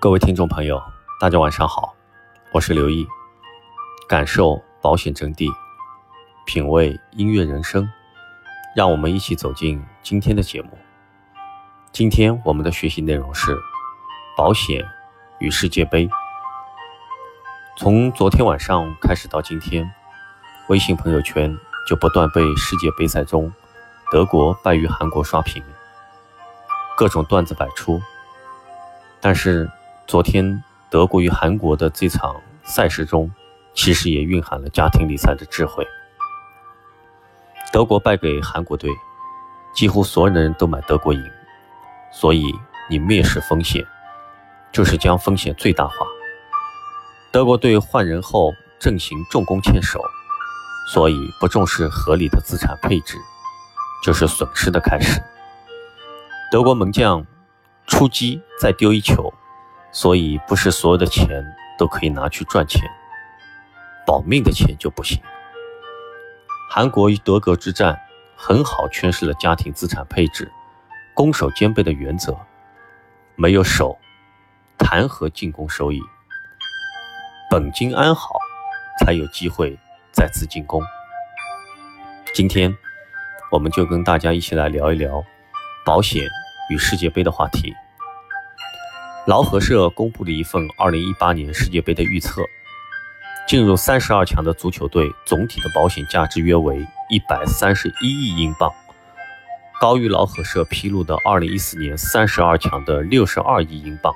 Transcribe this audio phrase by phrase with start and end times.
[0.00, 0.82] 各位听众朋友，
[1.18, 1.94] 大家晚上好，
[2.52, 3.06] 我是刘毅，
[4.06, 5.50] 感受保险真谛，
[6.44, 7.88] 品味音乐人生，
[8.76, 10.76] 让我们一起走进今天的节目。
[11.90, 13.58] 今天我们的学习内容是
[14.36, 14.84] 保险
[15.38, 16.06] 与世界杯。
[17.78, 19.90] 从昨天晚上开始到今天，
[20.68, 21.56] 微信朋友圈
[21.86, 23.52] 就不断被世界杯赛中
[24.10, 25.62] 德国败于韩国刷屏，
[26.96, 28.00] 各种段子百出，
[29.20, 29.70] 但是。
[30.06, 33.32] 昨天德国与韩国的这场赛事中，
[33.72, 35.82] 其实也蕴含了家庭理财的智慧。
[37.72, 38.90] 德国败给韩国队，
[39.74, 41.24] 几乎所有的人都买德国赢，
[42.12, 42.44] 所以
[42.90, 43.82] 你蔑视风险，
[44.70, 45.94] 就是将风险最大化。
[47.32, 50.04] 德国队换人后阵型重攻欠守，
[50.86, 53.18] 所以不重视合理的资产配置，
[54.02, 55.22] 就是损失的开始。
[56.50, 57.26] 德国门将
[57.86, 59.32] 出击再丢一球。
[59.96, 61.28] 所以，不是所有的钱
[61.78, 62.82] 都可以拿去赚钱，
[64.04, 65.22] 保命的钱就不行。
[66.68, 67.96] 韩国与德国之战
[68.36, 70.50] 很好诠释了家庭资产配置、
[71.14, 72.36] 攻守兼备的原则。
[73.36, 73.96] 没有守，
[74.76, 76.00] 谈何进攻收益？
[77.48, 78.36] 本金安好，
[78.98, 79.78] 才有机会
[80.14, 80.80] 再次进攻。
[82.32, 82.74] 今天，
[83.50, 85.24] 我们就跟大家一起来聊一聊
[85.84, 86.22] 保险
[86.70, 87.74] 与世界杯的话题。
[89.26, 92.42] 劳合社公布了一份2018年世界杯的预测，
[93.46, 98.72] 进入32强的足球队总体的保险价值约为131亿英镑，
[99.80, 104.14] 高于劳合社披露的2014年32强的62亿英镑。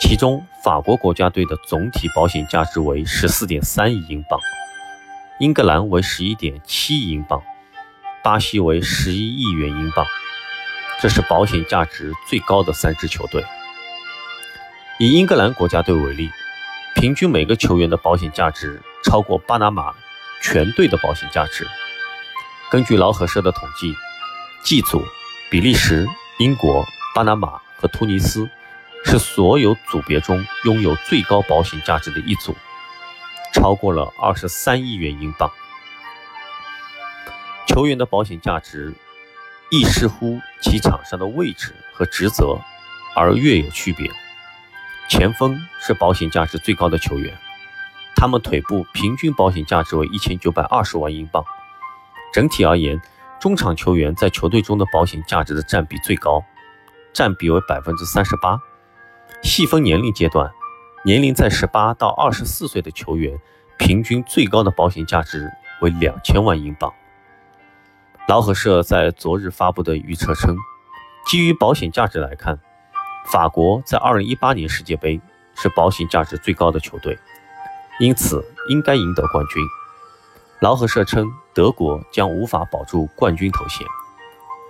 [0.00, 4.40] 其中，法国国家队的总体保险价值为14.3亿英镑，
[5.42, 7.42] 英格兰为11.7亿英镑，
[8.22, 10.06] 巴西为11亿元英镑。
[11.00, 13.44] 这是保险价值最高的三支球队。
[15.00, 16.30] 以英格兰国家队为例，
[16.94, 19.92] 平均每个球员的保险价值超过巴拿马
[20.40, 21.66] 全队的保险价值。
[22.70, 23.92] 根据劳合社的统计
[24.62, 25.04] ，G 组
[25.50, 26.06] 比利时、
[26.38, 26.86] 英国、
[27.16, 28.48] 巴拿马和突尼斯
[29.04, 32.54] 是所有组别中拥有最高保险价值的一组，
[33.52, 35.50] 超过了二十三亿元英镑。
[37.66, 38.92] 球员的保险价值
[39.70, 42.58] 亦视乎其场上的位置和职责
[43.14, 44.10] 而略有区别。
[45.08, 47.36] 前锋是保险价值最高的球员，
[48.16, 51.44] 他们腿部平均保险价值为一千九百二十万英镑。
[52.32, 53.00] 整体而言，
[53.38, 56.42] 中场球员在球队中的保险价值的占比最高，
[57.12, 58.58] 占比为百分之三十八。
[59.42, 60.50] 细分年龄阶段，
[61.04, 63.36] 年龄在十八到二十四岁的球员，
[63.76, 66.92] 平均最高的保险价值为两千万英镑。
[68.28, 70.56] 劳合社在昨日发布的预测称，
[71.26, 72.56] 基于保险价值来看。
[73.32, 75.20] 法国在2018年世界杯
[75.56, 77.18] 是保险价值最高的球队，
[77.98, 79.60] 因此应该赢得冠军。
[80.60, 83.84] 劳合社称，德国将无法保住冠军头衔。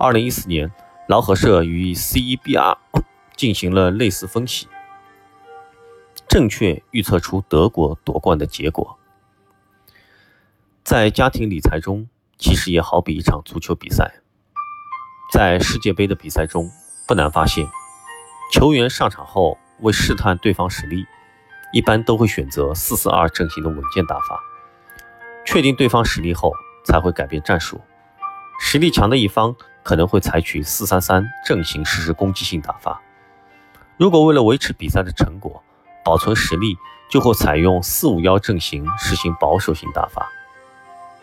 [0.00, 0.72] 2014年，
[1.06, 2.76] 劳合社与 CEBR
[3.36, 4.66] 进行了类似分析，
[6.28, 8.98] 正确预测出德国夺冠的结果。
[10.84, 14.20] 在家庭理财中，其实也好比一场足球比赛。
[15.32, 16.70] 在世界杯的比赛中，
[17.06, 17.66] 不难发现。
[18.52, 21.04] 球员上场后，为试探对方实力，
[21.72, 24.40] 一般都会选择四四二阵型的稳健打法。
[25.44, 26.52] 确定对方实力后，
[26.84, 27.80] 才会改变战术。
[28.60, 33.02] 实力强的一方可能会采取四三三阵型实施攻击性打法。
[33.96, 35.62] 如果为了维持比赛的成果，
[36.06, 36.78] 保存实力，
[37.08, 40.30] 就会采用四五幺阵型实行保守型打法。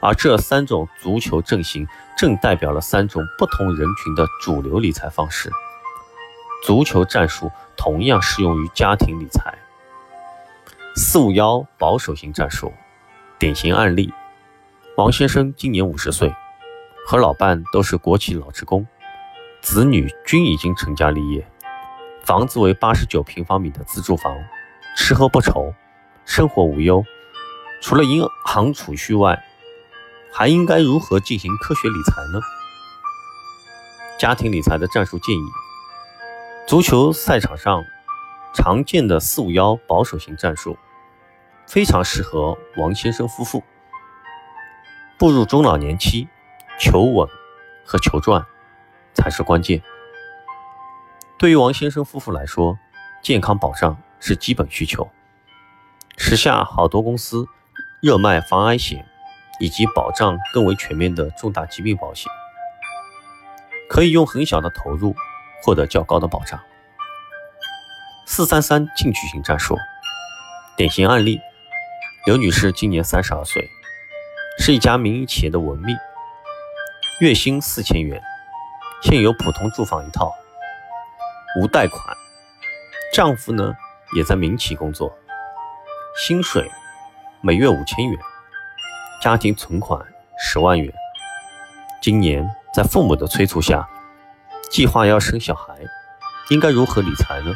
[0.00, 1.88] 而这三种足球阵型
[2.18, 5.50] 正代表了三种不同人群的主流理财方式。
[6.62, 9.56] 足球战术同样适用于家庭理财。
[10.94, 12.70] 四五幺保守型战术，
[13.38, 14.12] 典型案例：
[14.98, 16.34] 王先生今年五十岁，
[17.06, 18.86] 和老伴都是国企老职工，
[19.62, 21.46] 子女均已经成家立业，
[22.24, 24.36] 房子为八十九平方米的自住房，
[24.96, 25.74] 吃喝不愁，
[26.24, 27.04] 生活无忧。
[27.82, 29.44] 除了银行储蓄外，
[30.32, 32.40] 还应该如何进行科学理财呢？
[34.18, 35.42] 家庭理财的战术建议。
[36.66, 37.84] 足球赛场上
[38.54, 40.78] 常见的四五幺保守型战术，
[41.66, 43.62] 非常适合王先生夫妇。
[45.18, 46.26] 步入中老年期，
[46.80, 47.28] 求稳
[47.84, 48.44] 和求赚
[49.12, 49.82] 才是关键。
[51.38, 52.78] 对于王先生夫妇来说，
[53.22, 55.08] 健康保障是基本需求。
[56.16, 57.46] 时下好多公司
[58.02, 59.06] 热卖防癌险，
[59.60, 62.28] 以及保障更为全面的重大疾病保险，
[63.88, 65.14] 可以用很小的投入
[65.62, 66.60] 获得较高的保障。
[68.26, 69.76] 四三三进取型战术，
[70.76, 71.40] 典型案例：
[72.24, 73.70] 刘女士今年三十二岁，
[74.58, 75.94] 是一家民营企业的文秘，
[77.20, 78.20] 月薪四千元，
[79.04, 80.32] 现有普通住房一套，
[81.60, 82.02] 无贷款。
[83.12, 83.72] 丈夫呢
[84.14, 85.16] 也在民企工作，
[86.16, 86.70] 薪水
[87.40, 88.18] 每月五千元。
[89.22, 90.00] 家庭存款
[90.38, 90.92] 十万元，
[92.02, 93.88] 今年在父母的催促下，
[94.70, 95.74] 计划要生小孩，
[96.50, 97.54] 应该如何理财呢？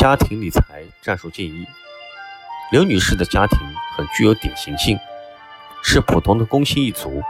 [0.00, 1.66] 家庭理财战术建议：
[2.72, 3.58] 刘女士的家庭
[3.96, 4.98] 很具有典型性，
[5.82, 7.22] 是普通的工薪一族，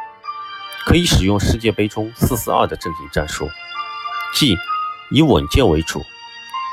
[0.87, 3.49] 可以使用世界杯中四四二的阵型战术，
[4.33, 4.57] 即
[5.11, 6.01] 以稳健为主，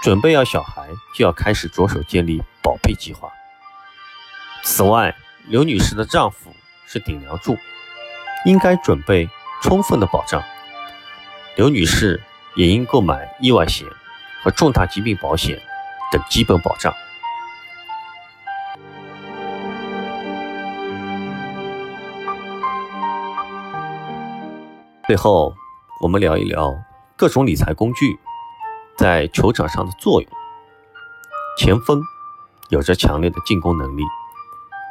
[0.03, 3.31] 准备要小孩就要开始着手建立保配计划。
[4.61, 5.15] 此外，
[5.47, 6.53] 刘女士的丈夫
[6.85, 7.57] 是顶梁柱，
[8.43, 9.29] 应该准备
[9.61, 10.43] 充分的保障。
[11.55, 12.21] 刘女士
[12.53, 13.87] 也应购买意外险
[14.43, 15.57] 和重大疾病保险
[16.11, 16.93] 等基本保障。
[25.07, 25.55] 最后，
[26.01, 26.75] 我们聊一聊
[27.15, 28.19] 各种理财工具
[28.97, 30.31] 在球场上的作用。
[31.57, 32.01] 前锋
[32.69, 34.03] 有着强烈的进攻能力。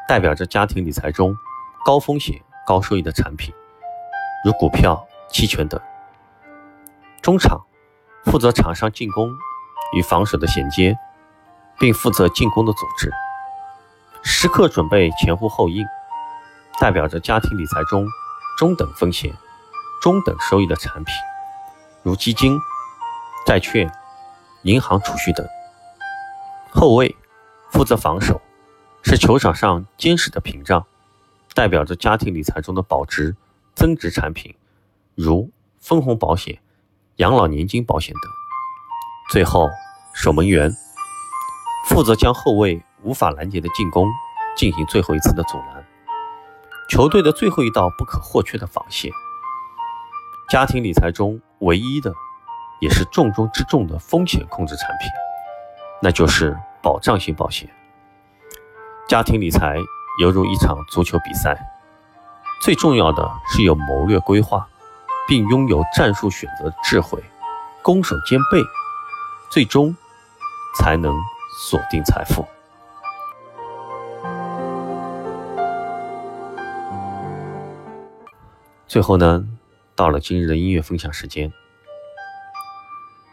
[0.09, 1.35] 代表着家庭理财中
[1.87, 3.55] 高风险高收益的产品，
[4.45, 5.81] 如股票、期权等。
[7.23, 7.63] 中场
[8.25, 9.33] 负责场上进攻
[9.97, 10.99] 与防守的衔接，
[11.79, 13.11] 并负责进攻的组织，
[14.23, 15.87] 时刻准备前呼后应，
[16.79, 18.07] 代表着家庭理财中
[18.59, 19.33] 中等风险、
[20.03, 21.15] 中等收益的产品，
[22.03, 22.59] 如基金、
[23.47, 23.91] 债券、
[24.63, 25.47] 银行储蓄等。
[26.71, 27.17] 后卫
[27.71, 28.41] 负责防守。
[29.05, 30.87] 是球场上坚实的屏障，
[31.55, 33.35] 代表着家庭理财中的保值、
[33.75, 34.55] 增值产品，
[35.17, 35.51] 如
[35.81, 36.61] 分红保险、
[37.17, 38.23] 养老年金保险等。
[39.33, 39.69] 最后，
[40.15, 40.73] 守门员
[41.89, 44.09] 负责将后卫无法拦截的进攻
[44.57, 45.85] 进行最后一次的阻拦，
[46.89, 49.11] 球队的最后一道不可或缺的防线。
[50.49, 52.15] 家庭理财中唯一的，
[52.83, 55.09] 也是重中之重的风险控制产品，
[56.03, 57.71] 那就是保障性保险。
[59.09, 59.77] 家庭理财
[60.21, 61.57] 犹如一场足球比赛，
[62.61, 64.67] 最重要的是有谋略规划，
[65.29, 67.23] 并拥有战术选择智慧，
[67.83, 68.61] 攻守兼备，
[69.49, 69.95] 最终
[70.77, 71.15] 才能
[71.61, 72.45] 锁定财富。
[78.89, 79.47] 最后呢，
[79.95, 81.53] 到了今日的音乐分享时间，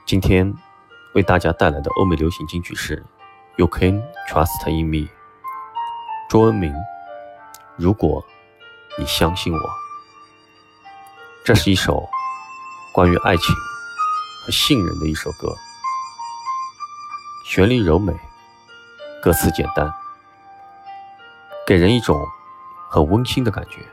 [0.09, 0.51] 今天
[1.13, 2.97] 为大家带来的欧美流行金曲是
[3.57, 5.07] 《You Can Trust in Me》。
[6.27, 6.73] 中文明，
[7.75, 8.25] 如果
[8.97, 9.59] 你相信我，
[11.45, 12.09] 这是一首
[12.91, 13.55] 关于爱情
[14.43, 15.55] 和信任的一首歌，
[17.45, 18.11] 旋律柔美，
[19.21, 19.93] 歌词简单，
[21.67, 22.19] 给人一种
[22.89, 23.85] 很温馨的感觉。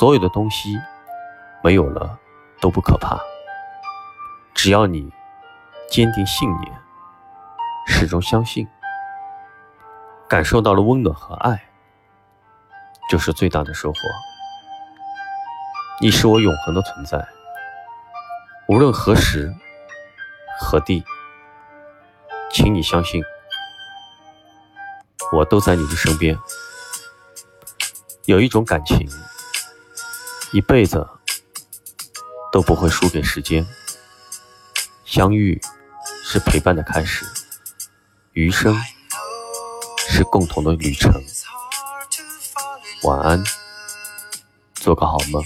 [0.00, 0.76] 所有的东西
[1.62, 2.18] 没有了
[2.60, 3.16] 都不可怕，
[4.62, 5.12] 只要你
[5.90, 6.72] 坚定信念，
[7.84, 8.64] 始终相信。
[10.28, 11.68] 感受到了温暖和爱，
[13.10, 13.98] 就是最大的收获。
[16.00, 17.26] 你是我永恒的存在，
[18.68, 19.52] 无论何时
[20.60, 21.02] 何地，
[22.52, 23.20] 请你相信，
[25.32, 26.38] 我都在你的身边。
[28.26, 29.08] 有一种感情，
[30.52, 31.04] 一辈子
[32.52, 33.66] 都不会输给时间。
[35.12, 35.60] 相遇
[36.24, 37.26] 是陪伴的开始，
[38.32, 38.74] 余生。
[40.08, 41.12] 是共同的旅程。
[43.02, 43.44] 晚安，
[44.72, 45.44] 做个好梦。